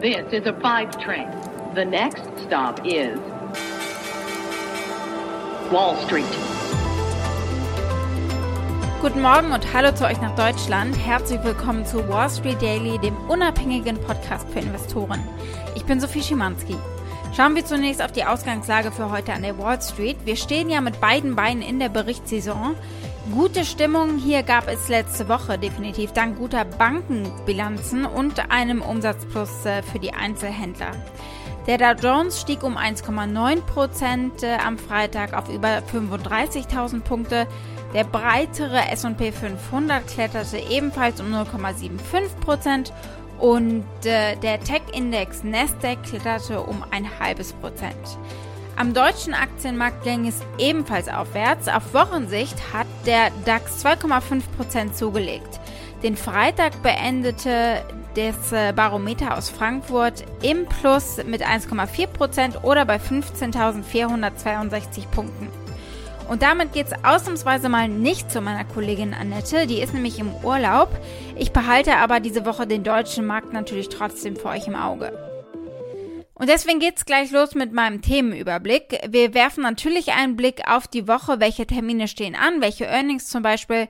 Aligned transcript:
This 0.00 0.32
is 0.32 0.46
a 0.46 0.54
five 0.62 0.98
train. 0.98 1.28
The 1.74 1.84
next 1.84 2.22
stop 2.46 2.80
is 2.86 3.18
Wall 5.70 5.94
Street. 6.06 6.24
Guten 9.02 9.20
Morgen 9.20 9.52
und 9.52 9.74
hallo 9.74 9.94
zu 9.94 10.06
euch 10.06 10.18
nach 10.22 10.34
Deutschland. 10.36 10.96
Herzlich 10.96 11.44
willkommen 11.44 11.84
zu 11.84 12.08
Wall 12.08 12.30
Street 12.30 12.62
Daily, 12.62 12.98
dem 13.00 13.14
unabhängigen 13.28 14.00
Podcast 14.00 14.48
für 14.48 14.60
Investoren. 14.60 15.22
Ich 15.74 15.84
bin 15.84 16.00
Sophie 16.00 16.22
Schimanski. 16.22 16.76
Schauen 17.36 17.54
wir 17.54 17.66
zunächst 17.66 18.00
auf 18.00 18.12
die 18.12 18.24
Ausgangslage 18.24 18.92
für 18.92 19.10
heute 19.10 19.34
an 19.34 19.42
der 19.42 19.58
Wall 19.58 19.82
Street. 19.82 20.16
Wir 20.24 20.36
stehen 20.36 20.70
ja 20.70 20.80
mit 20.80 20.98
beiden 21.02 21.36
Beinen 21.36 21.60
in 21.60 21.78
der 21.78 21.90
Berichtssaison. 21.90 22.74
Gute 23.28 23.66
Stimmung 23.66 24.16
hier 24.16 24.42
gab 24.42 24.66
es 24.66 24.88
letzte 24.88 25.28
Woche 25.28 25.58
definitiv 25.58 26.12
dank 26.12 26.38
guter 26.38 26.64
Bankenbilanzen 26.64 28.06
und 28.06 28.50
einem 28.50 28.80
Umsatzplus 28.80 29.66
äh, 29.66 29.82
für 29.82 29.98
die 29.98 30.14
Einzelhändler. 30.14 30.92
Der 31.66 31.76
Dow 31.76 31.94
Jones 32.02 32.40
stieg 32.40 32.62
um 32.62 32.78
1,9 32.78 33.60
Prozent 33.60 34.42
äh, 34.42 34.56
am 34.56 34.78
Freitag 34.78 35.34
auf 35.34 35.50
über 35.50 35.82
35.000 35.92 37.02
Punkte. 37.02 37.46
Der 37.94 38.04
breitere 38.04 38.88
S&P 38.90 39.32
500 39.32 40.08
kletterte 40.08 40.56
ebenfalls 40.58 41.20
um 41.20 41.26
0,75 41.32 42.00
Prozent 42.40 42.92
und 43.38 43.84
äh, 44.04 44.34
der 44.36 44.60
Tech-Index 44.60 45.44
Nasdaq 45.44 46.02
kletterte 46.04 46.62
um 46.62 46.82
ein 46.90 47.06
halbes 47.20 47.52
Prozent. 47.52 48.18
Am 48.80 48.94
deutschen 48.94 49.34
Aktienmarkt 49.34 50.04
ging 50.04 50.26
es 50.26 50.40
ebenfalls 50.56 51.10
aufwärts. 51.10 51.68
Auf 51.68 51.92
Wochensicht 51.92 52.56
hat 52.72 52.86
der 53.06 53.30
DAX 53.44 53.84
2,5 53.84 54.42
Prozent 54.56 54.96
zugelegt. 54.96 55.60
Den 56.02 56.16
Freitag 56.16 56.82
beendete 56.82 57.84
das 58.14 58.52
äh, 58.52 58.72
Barometer 58.72 59.36
aus 59.36 59.50
Frankfurt 59.50 60.24
im 60.42 60.66
Plus 60.66 61.18
mit 61.24 61.46
1,4 61.46 62.06
Prozent 62.06 62.64
oder 62.64 62.84
bei 62.84 62.96
15.462 62.96 65.08
Punkten. 65.10 65.48
Und 66.28 66.42
damit 66.42 66.72
geht 66.72 66.86
es 66.86 66.92
ausnahmsweise 67.04 67.68
mal 67.68 67.88
nicht 67.88 68.30
zu 68.30 68.40
meiner 68.40 68.64
Kollegin 68.64 69.14
Annette, 69.14 69.66
die 69.66 69.80
ist 69.80 69.92
nämlich 69.92 70.20
im 70.20 70.32
Urlaub. 70.44 70.90
Ich 71.36 71.52
behalte 71.52 71.96
aber 71.96 72.20
diese 72.20 72.46
Woche 72.46 72.68
den 72.68 72.84
deutschen 72.84 73.26
Markt 73.26 73.52
natürlich 73.52 73.88
trotzdem 73.88 74.36
für 74.36 74.48
euch 74.48 74.68
im 74.68 74.76
Auge. 74.76 75.29
Und 76.40 76.48
deswegen 76.48 76.80
geht's 76.80 77.04
gleich 77.04 77.32
los 77.32 77.54
mit 77.54 77.74
meinem 77.74 78.00
Themenüberblick. 78.00 78.98
Wir 79.10 79.34
werfen 79.34 79.62
natürlich 79.62 80.12
einen 80.12 80.36
Blick 80.36 80.66
auf 80.66 80.88
die 80.88 81.06
Woche, 81.06 81.38
welche 81.38 81.66
Termine 81.66 82.08
stehen 82.08 82.34
an, 82.34 82.62
welche 82.62 82.86
Earnings 82.86 83.26
zum 83.26 83.42
Beispiel. 83.42 83.88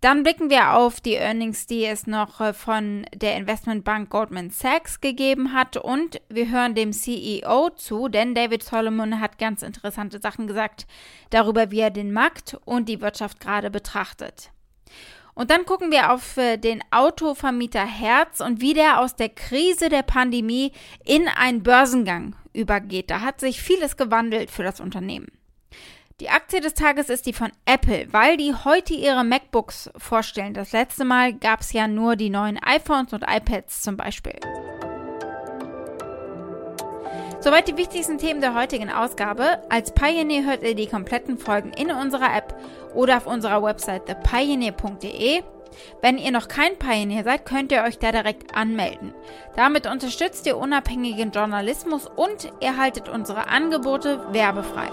Dann 0.00 0.22
blicken 0.22 0.48
wir 0.48 0.74
auf 0.74 1.00
die 1.00 1.14
Earnings, 1.14 1.66
die 1.66 1.84
es 1.84 2.06
noch 2.06 2.40
äh, 2.40 2.52
von 2.52 3.04
der 3.12 3.34
Investmentbank 3.36 4.10
Goldman 4.10 4.50
Sachs 4.50 5.00
gegeben 5.00 5.52
hat 5.52 5.76
und 5.76 6.20
wir 6.28 6.48
hören 6.48 6.76
dem 6.76 6.92
CEO 6.92 7.70
zu, 7.70 8.06
denn 8.06 8.32
David 8.32 8.62
Solomon 8.62 9.20
hat 9.20 9.36
ganz 9.38 9.62
interessante 9.62 10.20
Sachen 10.20 10.46
gesagt 10.46 10.86
darüber, 11.30 11.72
wie 11.72 11.80
er 11.80 11.90
den 11.90 12.12
Markt 12.12 12.56
und 12.64 12.88
die 12.88 13.00
Wirtschaft 13.00 13.40
gerade 13.40 13.72
betrachtet. 13.72 14.52
Und 15.38 15.52
dann 15.52 15.66
gucken 15.66 15.92
wir 15.92 16.12
auf 16.12 16.36
äh, 16.36 16.56
den 16.56 16.82
Autovermieter 16.90 17.86
Herz 17.86 18.40
und 18.40 18.60
wie 18.60 18.74
der 18.74 18.98
aus 18.98 19.14
der 19.14 19.28
Krise 19.28 19.88
der 19.88 20.02
Pandemie 20.02 20.72
in 21.04 21.28
einen 21.28 21.62
Börsengang 21.62 22.34
übergeht. 22.52 23.08
Da 23.08 23.20
hat 23.20 23.38
sich 23.38 23.62
vieles 23.62 23.96
gewandelt 23.96 24.50
für 24.50 24.64
das 24.64 24.80
Unternehmen. 24.80 25.28
Die 26.18 26.28
Aktie 26.28 26.60
des 26.60 26.74
Tages 26.74 27.08
ist 27.08 27.24
die 27.26 27.32
von 27.32 27.52
Apple, 27.66 28.08
weil 28.10 28.36
die 28.36 28.52
heute 28.52 28.94
ihre 28.94 29.22
MacBooks 29.22 29.90
vorstellen. 29.96 30.54
Das 30.54 30.72
letzte 30.72 31.04
Mal 31.04 31.34
gab 31.34 31.60
es 31.60 31.72
ja 31.72 31.86
nur 31.86 32.16
die 32.16 32.30
neuen 32.30 32.58
iPhones 32.60 33.12
und 33.12 33.22
iPads 33.22 33.82
zum 33.82 33.96
Beispiel. 33.96 34.40
Soweit 37.40 37.68
die 37.68 37.76
wichtigsten 37.76 38.18
Themen 38.18 38.40
der 38.40 38.54
heutigen 38.54 38.90
Ausgabe. 38.90 39.62
Als 39.68 39.92
Pioneer 39.92 40.44
hört 40.44 40.64
ihr 40.64 40.74
die 40.74 40.88
kompletten 40.88 41.38
Folgen 41.38 41.70
in 41.72 41.92
unserer 41.92 42.36
App 42.36 42.52
oder 42.94 43.18
auf 43.18 43.28
unserer 43.28 43.62
Website 43.62 44.06
thepioneer.de. 44.06 45.42
Wenn 46.02 46.18
ihr 46.18 46.32
noch 46.32 46.48
kein 46.48 46.76
Pioneer 46.76 47.22
seid, 47.22 47.46
könnt 47.46 47.70
ihr 47.70 47.84
euch 47.84 48.00
da 48.00 48.10
direkt 48.10 48.56
anmelden. 48.56 49.14
Damit 49.54 49.86
unterstützt 49.86 50.46
ihr 50.46 50.56
unabhängigen 50.56 51.30
Journalismus 51.30 52.08
und 52.08 52.52
erhaltet 52.60 53.08
unsere 53.08 53.46
Angebote 53.46 54.20
werbefrei. 54.32 54.88